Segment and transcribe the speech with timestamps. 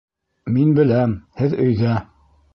[0.55, 1.95] Мин беләм: һеҙ өйҙә!